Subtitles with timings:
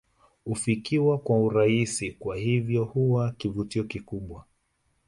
[0.43, 4.45] Hufikiwa kwa urahisi na hivyo huwa kivutio kikubwa